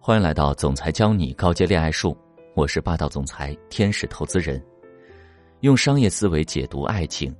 [0.00, 2.16] 欢迎来到总裁教你高阶恋爱术，
[2.54, 4.62] 我是霸道总裁天使投资人，
[5.60, 7.34] 用商业思维解读爱情，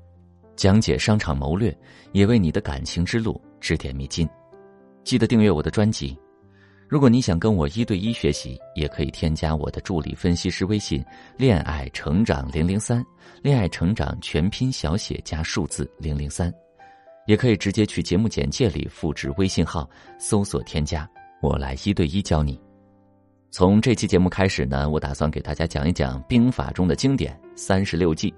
[0.55, 1.75] 讲解商场谋略，
[2.13, 4.29] 也为你的感情之路指点迷津。
[5.03, 6.19] 记得订阅我的专辑。
[6.89, 11.03] 如果你想跟我一对一学习，也可以添加我的助理分析师微信
[11.39, 13.03] “恋爱成长零零三”，
[13.41, 16.53] 恋爱成长全拼小写加数字零零三，
[17.27, 19.89] 也可以直接去节目简介里复制微信号，
[20.19, 21.09] 搜索添加。
[21.41, 22.61] 我来一对一教你。
[23.51, 28.33] 从这期节目开始呢，我打算给大家讲一讲兵法中的经典三十六计。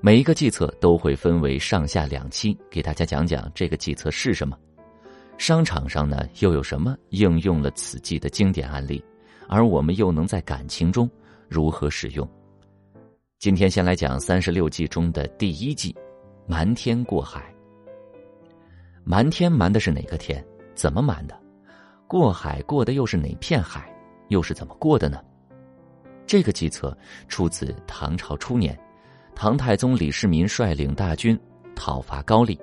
[0.00, 4.56] 每一个计策都会分为上下两期，给大家讲讲这个计策是什么。
[5.38, 9.02] 商场上呢，又有什么应用了此计的经典案例？
[9.48, 11.08] 而我们又能在感情中
[11.48, 12.28] 如何使用？
[13.38, 15.94] 今天先来讲三十六计中的第一计：
[16.46, 17.42] 瞒天过海。
[19.04, 20.44] 瞒天瞒的是哪个天？
[20.74, 21.34] 怎么瞒的？
[22.08, 23.86] 过海过的又是哪片海？
[24.28, 25.20] 又是怎么过的呢？
[26.26, 26.96] 这个计策
[27.28, 28.76] 出自唐朝初年，
[29.34, 31.38] 唐太宗李世民率领大军
[31.76, 32.58] 讨伐高丽，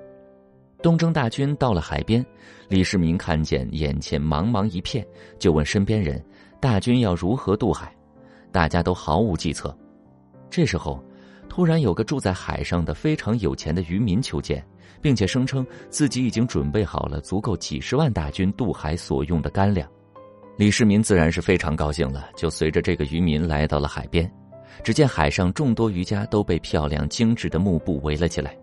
[0.82, 2.26] 东征大军到了海边，
[2.68, 5.06] 李世民看见眼前茫茫一片，
[5.38, 6.20] 就问身边人
[6.60, 7.94] ：“大军要如何渡海？”
[8.50, 9.76] 大家都毫无计策。
[10.50, 11.00] 这时候，
[11.48, 14.64] 突然有个住在海上的非常有钱的渔民求见。
[15.00, 19.88] 并且声称自己已经准备好了足够几十万大军渡海所用的干粮，
[20.56, 24.28] 李世民自然是非常高兴了，就随着这个渔民来到了海边。
[24.82, 28.56] 只见海上众多渔家都被漂亮精致的幕布围了起来。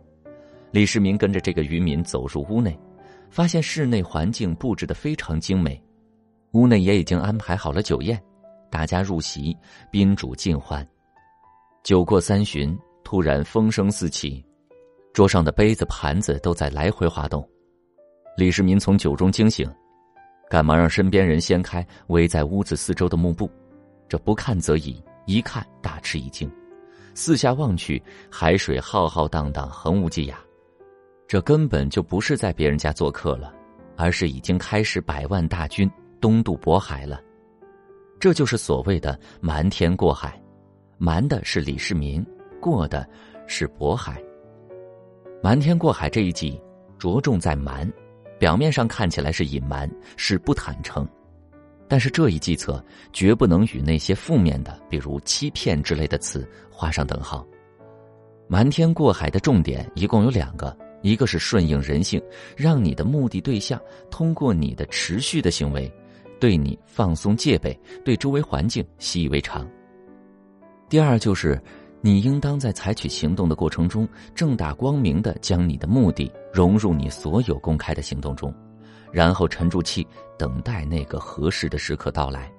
[0.71, 2.77] 李世民跟着这个渔民走入屋内，
[3.29, 5.81] 发现室内环境布置的非常精美，
[6.51, 8.21] 屋内也已经安排好了酒宴，
[8.69, 9.55] 大家入席，
[9.91, 10.85] 宾主尽欢。
[11.83, 14.41] 酒过三巡，突然风声四起。
[15.11, 17.45] 桌上的杯子、盘子都在来回滑动，
[18.37, 19.69] 李世民从酒中惊醒，
[20.49, 23.51] 赶忙让身边人掀开围在屋子四周的幕布。
[24.07, 26.49] 这不看则已，一看大吃一惊，
[27.15, 30.35] 四下望去，海水浩浩荡荡，横无际涯。
[31.27, 33.53] 这根本就不是在别人家做客了，
[33.97, 35.91] 而是已经开始百万大军
[36.21, 37.21] 东渡渤海了。
[38.21, 40.41] 这就是所谓的瞒天过海，
[41.03, 42.25] 瞒的是李世民，
[42.61, 43.05] 过的
[43.45, 44.23] 是渤海。
[45.43, 46.57] 瞒天过海这一计，
[46.97, 47.91] 着重在瞒，
[48.39, 51.05] 表面上看起来是隐瞒，是不坦诚，
[51.89, 52.81] 但是这一计策
[53.11, 57.45] 绝不能与那些负面的，比如欺骗之类的词画上等号。
[58.47, 62.23] 瞒天过海的重点一共有两个，一个是顺应人性，
[62.55, 63.77] 让你的目的对象
[64.09, 65.93] 通过你的持续的行为，
[66.39, 69.69] 对你放松戒备，对周围环境习以为常。
[70.93, 71.59] 第二就是。
[72.01, 78.53] 你应当在采取行动的过程中，正大光明的将你的目的融入你所有公开的行动中，
[79.11, 80.05] 然后沉住气，
[80.37, 82.51] 等待那个合适的时刻到来。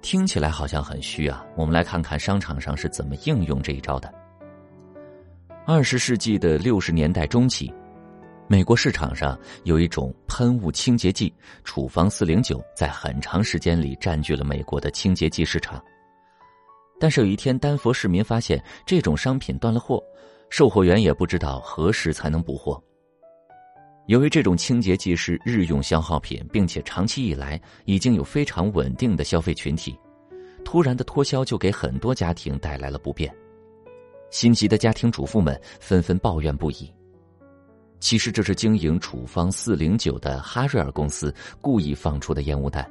[0.00, 4.10] 听起来好像很虚啊，我们来看看商场上是怎么应用这一招的。
[5.66, 7.70] 二十世纪的六十年代中期，
[8.46, 11.34] 美国市场上有一种喷雾清洁剂——
[11.64, 15.82] 处方四零九，在很长时间里占据了美国的清洁剂市场。
[17.02, 20.00] 但是有一天，丹佛市民发现这种商品断了货，
[20.50, 22.80] 售货员也不知道何时才能补货。
[24.06, 29.98] 由于这种清洁剂是日用消耗品，并且长期以来已经有非常稳定的消费群体，
[30.64, 33.34] 突然的脱销就给很多家庭带来了不便。
[34.30, 36.88] 心急的家庭主妇们纷纷抱怨不已。
[37.98, 42.88] 其实这是经营处方四零九的哈瑞尔公司故意放出的烟雾弹。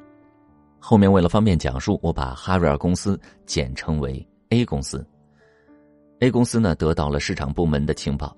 [0.84, 5.06] 后面为了方便讲述，我把哈瑞尔公司简称为 A 公司。
[6.22, 8.36] A 公司呢得到了市场部门的情报，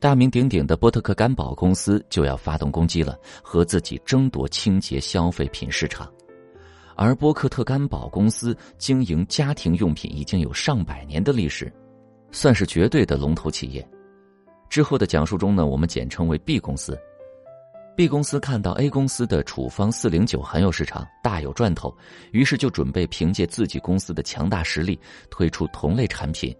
[0.00, 6.12] 大名鼎鼎的波特克干宝公司就要发动攻击了，和自己争夺清洁消费品市场。
[6.96, 11.72] 而波克特干宝公司经营家庭用品已经有上百年的历史，
[12.32, 13.88] 算是绝对的龙头企业。
[14.68, 16.98] 之后的讲述中呢，我们简称为 B 公司。
[17.96, 21.96] B 公司看到 A 公司的处方四零九很有市场，大有赚头，
[22.30, 25.00] 于是就准备凭借自己公司的强大实力
[25.30, 26.54] 推出同类产品，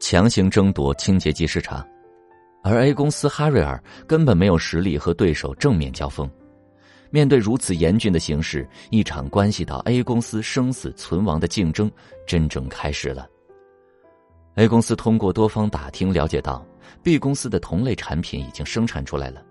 [0.00, 1.86] 强行争夺清洁剂市场。
[2.62, 6.28] 而 A 公司哈瑞尔根本没有实力和对手正面交锋。
[7.10, 11.92] 面对如此严峻的形势，一场关系到 A 公司生死存亡的竞争
[12.26, 13.28] 真正开始了。
[14.54, 16.66] A 公司通过多方打听了解到
[17.02, 19.42] ，B 公司的同类产品已经生产出来了。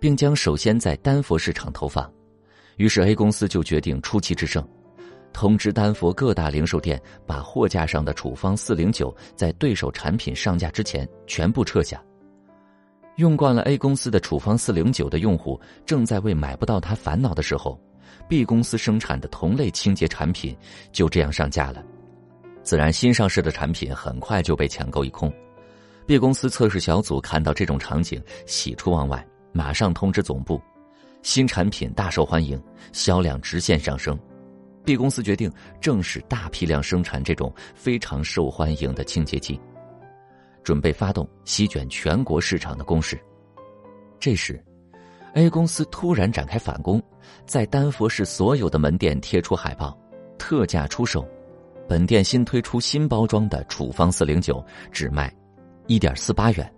[0.00, 2.10] 并将首先在丹佛市场投放，
[2.76, 4.66] 于是 A 公司就决定出奇制胜，
[5.32, 12.02] 通知丹佛各大零售店把货架上的处方四零九在对手产品上架之前全部撤下。
[13.16, 17.78] 用惯了 A 公司的处方四零九的用户正在为买不到它烦恼的时候
[18.26, 20.56] ，，B 公司生产的同类清洁产品
[20.90, 21.84] 就这样上架了。
[22.62, 25.30] 自然，新上市的产品很快就被抢购一空。
[26.06, 30.60] B 公司测试小组看到这种场景，喜出望外，马上通知总部，
[31.22, 32.60] 新产品大受欢迎，
[32.92, 34.18] 销量直线上升。
[34.84, 39.60] B 公司决定正式大批量生产这种非常受欢迎的清洁剂，
[40.62, 43.20] 准备发动席卷全国市场的攻势。
[44.18, 44.62] 这时
[45.34, 47.02] ，A 公司突然展开反攻，
[47.44, 49.96] 在丹佛市所有的门店贴出海报，
[50.38, 51.28] 特价出售。
[51.86, 55.34] 本店新推出新包装的处方四零九，只卖
[55.88, 56.72] 一点四八元。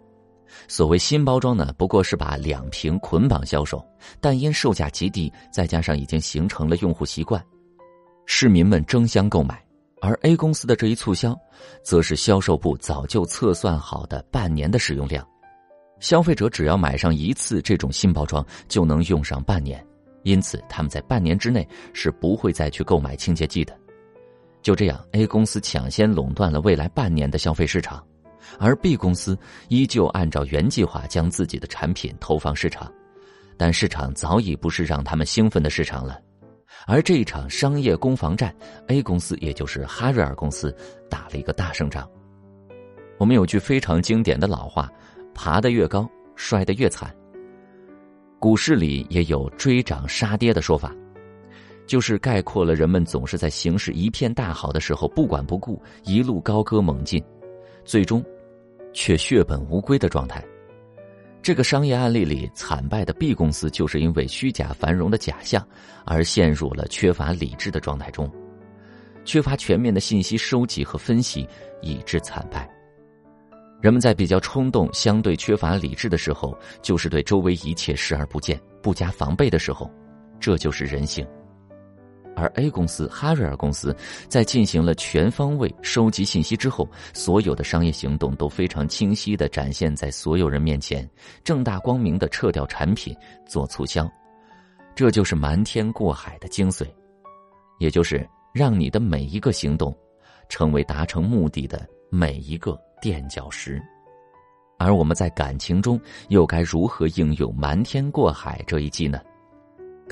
[0.68, 3.84] 所谓新包装呢，不过是把两瓶捆绑销售，
[4.20, 7.42] 但因售价极低，再加上已经形成了用户习惯。
[8.26, 9.62] 市民们争相购买，
[10.00, 11.36] 而 A 公司的这一促销，
[11.82, 15.26] 则是销售部早就测算好的半年的使用量。
[16.00, 19.84] 消费者只要买上一次这种新包装，就能用上半年，
[20.22, 23.76] 因此他们在半年之内是不会再去购买清洁剂的。
[24.62, 28.04] 就这样，A 公司抢先垄断了未来半年的消费市场，
[28.58, 32.92] 而 B 公司依旧按照原计划将自己的产品投放市场，
[33.56, 36.20] 但市场早已不是让他们兴奋的市场了。
[36.86, 38.54] 而这一场商业攻防战
[38.88, 40.74] ，A 公司也就是哈瑞尔公司
[41.08, 42.08] 打了一个大胜仗。
[43.18, 44.90] 我们有句非常经典的老话
[45.32, 47.14] ：“爬得越高，摔得越惨。”
[48.40, 50.92] 股市里也有追涨杀跌的说法，
[51.86, 57.22] 就是概括了人们总是在形势一片大好的时候不管不顾，一路高歌猛进，
[57.84, 58.24] 最终
[58.92, 60.42] 却血本无归的状态。
[61.42, 65.66] 这个商业案例里，惨败的 B 公司就是因为虚假繁荣的假象，
[66.04, 68.30] 而陷入了缺乏理智的状态中，
[69.24, 71.48] 缺乏全面的信息收集和分析，
[71.80, 72.70] 以致惨败。
[73.80, 79.90] 人们在比较冲动、相对缺乏理智的时候，就是对周围一切视而不见、不加防备的时候，
[80.38, 81.26] 这就是人性。
[82.34, 83.94] 而 A 公司哈瑞尔公司
[84.28, 91.08] 在进行了全方位收集信息之后，所有的商业行动都非常清晰的展现在所有人面前，
[91.44, 93.14] 正大光明的撤掉产品
[93.46, 94.10] 做促销，
[94.94, 96.86] 这就是瞒天过海的精髓，
[97.78, 99.96] 也就是让你的每一个行动，
[100.48, 103.82] 成为达成目的的每一个垫脚石。
[104.78, 109.20] 而我们在感情中又该如何应用瞒天过海这一计呢？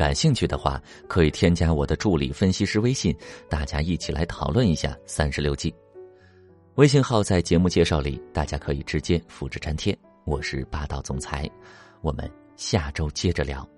[0.00, 3.14] 感兴趣的话，可以添加我的助理分析师微信，
[3.50, 5.74] 大家一起来讨论一下三十六计。
[6.76, 9.94] 微信号在节目介绍里，大家可以直接复制粘贴。
[10.24, 11.46] 我是霸道总裁，
[12.00, 12.26] 我们
[12.56, 13.68] 下周接着聊。